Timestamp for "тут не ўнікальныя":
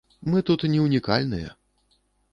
0.47-1.53